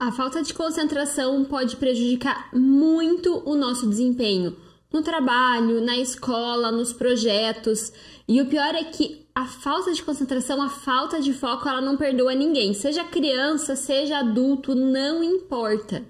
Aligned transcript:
A 0.00 0.10
falta 0.10 0.42
de 0.42 0.54
concentração 0.54 1.44
pode 1.44 1.76
prejudicar 1.76 2.48
muito 2.54 3.42
o 3.44 3.54
nosso 3.54 3.86
desempenho 3.86 4.56
no 4.90 5.02
trabalho, 5.02 5.84
na 5.84 5.98
escola, 5.98 6.72
nos 6.72 6.90
projetos. 6.90 7.92
E 8.26 8.40
o 8.40 8.46
pior 8.46 8.74
é 8.74 8.84
que 8.84 9.26
a 9.34 9.44
falta 9.44 9.92
de 9.92 10.02
concentração, 10.02 10.62
a 10.62 10.70
falta 10.70 11.20
de 11.20 11.34
foco, 11.34 11.68
ela 11.68 11.82
não 11.82 11.98
perdoa 11.98 12.34
ninguém, 12.34 12.72
seja 12.72 13.04
criança, 13.04 13.76
seja 13.76 14.20
adulto, 14.20 14.74
não 14.74 15.22
importa. 15.22 16.02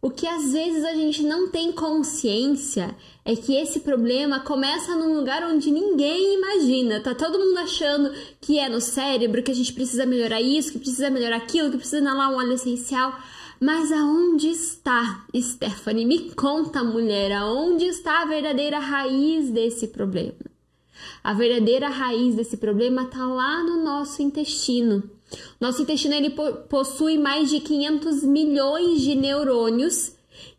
O 0.00 0.10
que 0.10 0.26
às 0.26 0.52
vezes 0.52 0.84
a 0.84 0.94
gente 0.94 1.22
não 1.22 1.48
tem 1.48 1.72
consciência 1.72 2.94
é 3.24 3.34
que 3.34 3.56
esse 3.56 3.80
problema 3.80 4.40
começa 4.40 4.94
num 4.94 5.16
lugar 5.16 5.42
onde 5.42 5.70
ninguém 5.70 6.34
imagina. 6.34 7.00
Tá 7.00 7.14
todo 7.14 7.38
mundo 7.38 7.58
achando 7.58 8.12
que 8.40 8.58
é 8.58 8.68
no 8.68 8.80
cérebro, 8.80 9.42
que 9.42 9.50
a 9.50 9.54
gente 9.54 9.72
precisa 9.72 10.06
melhorar 10.06 10.40
isso, 10.40 10.70
que 10.72 10.78
precisa 10.78 11.10
melhorar 11.10 11.38
aquilo, 11.38 11.70
que 11.70 11.78
precisa 11.78 11.98
inalar 11.98 12.30
um 12.30 12.36
óleo 12.36 12.52
essencial. 12.52 13.18
Mas 13.58 13.90
aonde 13.90 14.48
está, 14.48 15.24
Stephanie? 15.34 16.04
Me 16.04 16.30
conta, 16.34 16.84
mulher, 16.84 17.32
aonde 17.32 17.86
está 17.86 18.22
a 18.22 18.26
verdadeira 18.26 18.78
raiz 18.78 19.50
desse 19.50 19.88
problema? 19.88 20.45
A 21.22 21.32
verdadeira 21.32 21.88
raiz 21.88 22.34
desse 22.34 22.56
problema 22.56 23.02
está 23.02 23.24
lá 23.26 23.62
no 23.62 23.82
nosso 23.82 24.22
intestino. 24.22 25.02
Nosso 25.60 25.82
intestino 25.82 26.14
ele 26.14 26.30
possui 26.68 27.18
mais 27.18 27.50
de 27.50 27.60
500 27.60 28.22
milhões 28.22 29.00
de 29.00 29.14
neurônios 29.14 30.12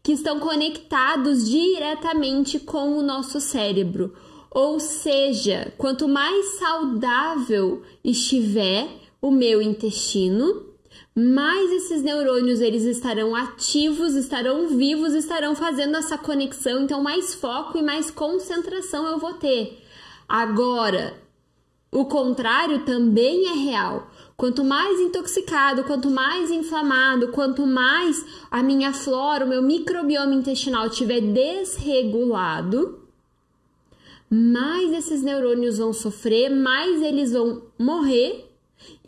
que 0.04 0.12
estão 0.12 0.40
conectados 0.40 1.50
diretamente 1.50 2.60
com 2.60 2.98
o 2.98 3.02
nosso 3.02 3.40
cérebro. 3.40 4.13
Ou 4.50 4.80
seja, 4.80 5.73
quanto 5.77 6.08
mais 6.08 6.58
saudável 6.58 7.84
estiver 8.04 8.88
o 9.22 9.30
meu 9.30 9.62
intestino, 9.62 10.66
mais 11.13 11.72
esses 11.72 12.02
neurônios 12.02 12.62
eles 12.62 12.84
estarão 12.84 13.35
ativos, 13.35 14.16
estarão 14.16 14.68
vivos, 14.70 15.13
estarão 15.13 15.55
fazendo 15.55 15.98
essa 15.98 16.18
conexão, 16.18 16.84
então 16.84 17.01
mais 17.01 17.35
foco 17.35 17.77
e 17.77 17.82
mais 17.82 18.12
concentração 18.12 19.05
eu 19.07 19.18
vou 19.18 19.34
ter. 19.34 19.84
Agora, 20.27 21.15
o 21.91 22.05
contrário 22.05 22.83
também 22.85 23.47
é 23.47 23.53
real. 23.53 24.11
Quanto 24.35 24.63
mais 24.63 24.99
intoxicado, 24.99 25.83
quanto 25.83 26.09
mais 26.09 26.51
inflamado, 26.51 27.29
quanto 27.29 27.65
mais 27.65 28.25
a 28.51 28.61
minha 28.61 28.93
flora, 28.93 29.45
o 29.45 29.49
meu 29.49 29.61
microbioma 29.61 30.35
intestinal 30.35 30.87
estiver 30.87 31.21
desregulado, 31.21 33.07
mais 34.29 34.91
esses 34.91 35.23
neurônios 35.23 35.77
vão 35.77 35.93
sofrer, 35.93 36.49
mais 36.49 37.01
eles 37.01 37.31
vão 37.31 37.63
morrer 37.79 38.48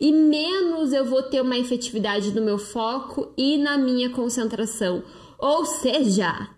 e 0.00 0.12
menos 0.12 0.92
eu 0.92 1.04
vou 1.04 1.22
ter 1.22 1.40
uma 1.40 1.58
efetividade 1.58 2.32
no 2.32 2.42
meu 2.42 2.58
foco 2.58 3.32
e 3.36 3.58
na 3.58 3.76
minha 3.78 4.10
concentração. 4.10 5.02
Ou 5.38 5.64
seja, 5.64 6.48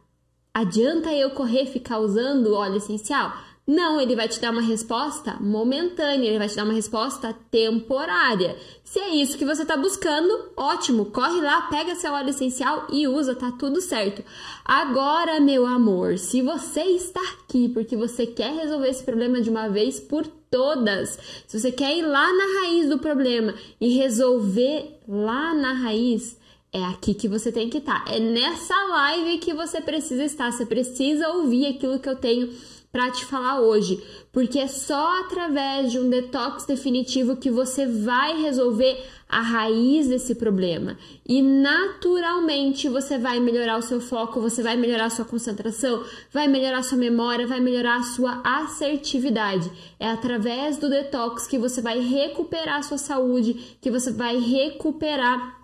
adianta 0.54 1.12
eu 1.12 1.30
correr 1.30 1.66
ficar 1.66 1.98
usando 1.98 2.54
óleo 2.54 2.76
essencial? 2.76 3.32
Não, 3.64 4.00
ele 4.00 4.16
vai 4.16 4.28
te 4.28 4.40
dar 4.40 4.50
uma 4.50 4.60
resposta 4.60 5.36
momentânea, 5.40 6.28
ele 6.28 6.38
vai 6.38 6.48
te 6.48 6.56
dar 6.56 6.64
uma 6.64 6.72
resposta 6.72 7.32
temporária. 7.48 8.56
Se 8.82 8.98
é 8.98 9.14
isso 9.14 9.38
que 9.38 9.44
você 9.44 9.62
está 9.62 9.76
buscando, 9.76 10.50
ótimo, 10.56 11.06
corre 11.06 11.40
lá, 11.40 11.62
pega 11.62 11.94
seu 11.94 12.12
óleo 12.12 12.30
essencial 12.30 12.88
e 12.90 13.06
usa, 13.06 13.36
tá 13.36 13.52
tudo 13.52 13.80
certo. 13.80 14.24
Agora, 14.64 15.38
meu 15.38 15.64
amor, 15.64 16.18
se 16.18 16.42
você 16.42 16.82
está 16.82 17.20
aqui 17.34 17.68
porque 17.68 17.96
você 17.96 18.26
quer 18.26 18.52
resolver 18.52 18.88
esse 18.88 19.04
problema 19.04 19.40
de 19.40 19.48
uma 19.48 19.68
vez 19.68 20.00
por 20.00 20.26
todas, 20.50 21.16
se 21.46 21.60
você 21.60 21.70
quer 21.70 21.96
ir 21.96 22.02
lá 22.02 22.26
na 22.32 22.60
raiz 22.62 22.88
do 22.88 22.98
problema 22.98 23.54
e 23.80 23.96
resolver 23.96 24.98
lá 25.06 25.54
na 25.54 25.72
raiz, 25.72 26.36
é 26.72 26.82
aqui 26.86 27.14
que 27.14 27.28
você 27.28 27.52
tem 27.52 27.68
que 27.68 27.78
estar. 27.78 28.04
Tá. 28.04 28.12
É 28.12 28.18
nessa 28.18 28.74
live 28.74 29.38
que 29.38 29.54
você 29.54 29.80
precisa 29.80 30.24
estar. 30.24 30.50
Você 30.50 30.64
precisa 30.66 31.28
ouvir 31.28 31.66
aquilo 31.66 32.00
que 32.00 32.08
eu 32.08 32.16
tenho 32.16 32.50
para 32.92 33.10
te 33.10 33.24
falar 33.24 33.58
hoje, 33.58 34.04
porque 34.30 34.58
é 34.58 34.66
só 34.68 35.20
através 35.20 35.90
de 35.90 35.98
um 35.98 36.10
detox 36.10 36.66
definitivo 36.66 37.36
que 37.36 37.50
você 37.50 37.86
vai 37.86 38.42
resolver 38.42 39.02
a 39.26 39.40
raiz 39.40 40.08
desse 40.08 40.34
problema. 40.34 40.98
E 41.26 41.40
naturalmente 41.40 42.90
você 42.90 43.16
vai 43.16 43.40
melhorar 43.40 43.78
o 43.78 43.82
seu 43.82 43.98
foco, 43.98 44.42
você 44.42 44.62
vai 44.62 44.76
melhorar 44.76 45.06
a 45.06 45.10
sua 45.10 45.24
concentração, 45.24 46.04
vai 46.30 46.46
melhorar 46.46 46.80
a 46.80 46.82
sua 46.82 46.98
memória, 46.98 47.46
vai 47.46 47.60
melhorar 47.60 47.96
a 47.96 48.02
sua 48.02 48.42
assertividade. 48.44 49.72
É 49.98 50.10
através 50.10 50.76
do 50.76 50.90
detox 50.90 51.46
que 51.46 51.56
você 51.56 51.80
vai 51.80 51.98
recuperar 51.98 52.80
a 52.80 52.82
sua 52.82 52.98
saúde, 52.98 53.78
que 53.80 53.90
você 53.90 54.12
vai 54.12 54.38
recuperar 54.38 55.61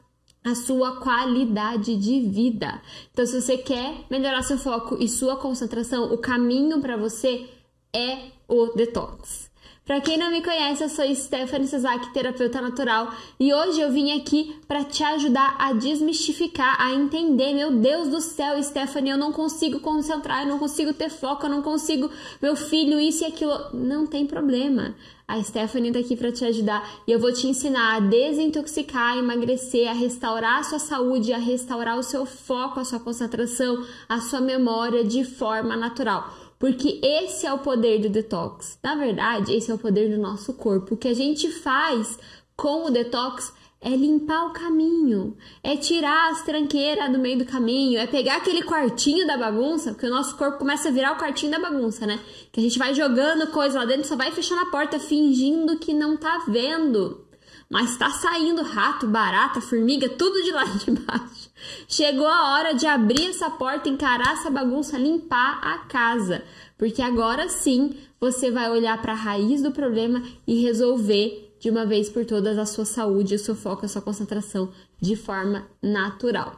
a 0.48 0.54
sua 0.54 1.00
qualidade 1.00 1.96
de 1.96 2.20
vida. 2.20 2.80
Então, 3.12 3.26
se 3.26 3.40
você 3.40 3.58
quer 3.58 4.04
melhorar 4.10 4.42
seu 4.42 4.58
foco 4.58 4.96
e 4.98 5.08
sua 5.08 5.36
concentração, 5.36 6.12
o 6.12 6.18
caminho 6.18 6.80
para 6.80 6.96
você 6.96 7.48
é 7.94 8.30
o 8.48 8.66
detox. 8.74 9.47
Para 9.88 10.02
quem 10.02 10.18
não 10.18 10.30
me 10.30 10.42
conhece, 10.42 10.84
eu 10.84 10.88
sou 10.90 11.14
Stephanie 11.14 11.66
Sazak, 11.66 12.12
terapeuta 12.12 12.60
natural, 12.60 13.10
e 13.40 13.54
hoje 13.54 13.80
eu 13.80 13.90
vim 13.90 14.10
aqui 14.20 14.54
para 14.68 14.84
te 14.84 15.02
ajudar 15.02 15.56
a 15.58 15.72
desmistificar, 15.72 16.76
a 16.78 16.92
entender, 16.92 17.54
meu 17.54 17.72
Deus 17.72 18.08
do 18.08 18.20
céu, 18.20 18.62
Stephanie, 18.62 19.12
eu 19.12 19.16
não 19.16 19.32
consigo 19.32 19.80
concentrar, 19.80 20.42
eu 20.42 20.48
não 20.48 20.58
consigo 20.58 20.92
ter 20.92 21.08
foco, 21.08 21.46
eu 21.46 21.50
não 21.50 21.62
consigo, 21.62 22.10
meu 22.42 22.54
filho, 22.54 23.00
isso 23.00 23.24
e 23.24 23.26
aquilo. 23.28 23.58
Não 23.72 24.06
tem 24.06 24.26
problema. 24.26 24.94
A 25.26 25.42
Stephanie 25.42 25.92
tá 25.92 25.98
aqui 25.98 26.16
para 26.16 26.32
te 26.32 26.44
ajudar 26.44 26.86
e 27.06 27.12
eu 27.12 27.18
vou 27.18 27.32
te 27.32 27.46
ensinar 27.46 27.96
a 27.96 28.00
desintoxicar, 28.00 29.14
a 29.14 29.16
emagrecer, 29.16 29.88
a 29.88 29.92
restaurar 29.94 30.60
a 30.60 30.64
sua 30.64 30.78
saúde, 30.78 31.32
a 31.32 31.38
restaurar 31.38 31.98
o 31.98 32.02
seu 32.02 32.26
foco, 32.26 32.78
a 32.78 32.84
sua 32.84 33.00
concentração, 33.00 33.86
a 34.08 34.20
sua 34.20 34.40
memória 34.40 35.02
de 35.02 35.24
forma 35.24 35.76
natural. 35.76 36.47
Porque 36.58 37.00
esse 37.02 37.46
é 37.46 37.52
o 37.52 37.58
poder 37.58 38.00
do 38.00 38.08
detox. 38.08 38.78
Na 38.82 38.94
verdade, 38.94 39.54
esse 39.54 39.70
é 39.70 39.74
o 39.74 39.78
poder 39.78 40.10
do 40.10 40.20
nosso 40.20 40.54
corpo. 40.54 40.94
O 40.94 40.96
que 40.96 41.08
a 41.08 41.14
gente 41.14 41.50
faz 41.50 42.18
com 42.56 42.86
o 42.86 42.90
detox 42.90 43.52
é 43.80 43.90
limpar 43.90 44.46
o 44.46 44.52
caminho, 44.52 45.36
é 45.62 45.76
tirar 45.76 46.32
as 46.32 46.42
tranqueiras 46.42 47.12
do 47.12 47.18
meio 47.18 47.38
do 47.38 47.44
caminho, 47.44 48.00
é 48.00 48.08
pegar 48.08 48.38
aquele 48.38 48.62
quartinho 48.62 49.24
da 49.24 49.36
bagunça, 49.36 49.92
porque 49.92 50.06
o 50.06 50.10
nosso 50.10 50.36
corpo 50.36 50.58
começa 50.58 50.88
a 50.88 50.92
virar 50.92 51.12
o 51.12 51.16
quartinho 51.16 51.52
da 51.52 51.60
bagunça, 51.60 52.04
né? 52.04 52.18
Que 52.50 52.58
a 52.58 52.62
gente 52.62 52.78
vai 52.78 52.92
jogando 52.92 53.46
coisa 53.52 53.78
lá 53.78 53.84
dentro, 53.84 54.08
só 54.08 54.16
vai 54.16 54.32
fechando 54.32 54.62
a 54.62 54.70
porta 54.70 54.98
fingindo 54.98 55.78
que 55.78 55.94
não 55.94 56.16
tá 56.16 56.44
vendo. 56.48 57.27
Mas 57.70 57.98
tá 57.98 58.10
saindo 58.10 58.62
rato, 58.62 59.06
barata, 59.06 59.60
formiga, 59.60 60.08
tudo 60.08 60.42
de 60.42 60.50
lá 60.52 60.64
de 60.64 60.90
baixo. 61.02 61.50
Chegou 61.86 62.26
a 62.26 62.54
hora 62.54 62.72
de 62.72 62.86
abrir 62.86 63.28
essa 63.28 63.50
porta, 63.50 63.88
encarar 63.88 64.32
essa 64.32 64.50
bagunça, 64.50 64.96
limpar 64.96 65.60
a 65.62 65.78
casa, 65.80 66.42
porque 66.78 67.02
agora 67.02 67.48
sim 67.48 67.94
você 68.18 68.50
vai 68.50 68.70
olhar 68.70 69.00
para 69.02 69.12
a 69.12 69.16
raiz 69.16 69.62
do 69.62 69.70
problema 69.70 70.22
e 70.46 70.62
resolver 70.62 71.54
de 71.60 71.68
uma 71.68 71.84
vez 71.84 72.08
por 72.08 72.24
todas 72.24 72.56
a 72.56 72.64
sua 72.64 72.84
saúde, 72.84 73.34
o 73.34 73.38
seu 73.38 73.54
foco, 73.54 73.84
a 73.84 73.88
sua 73.88 74.00
concentração 74.00 74.72
de 75.00 75.16
forma 75.16 75.66
natural. 75.82 76.56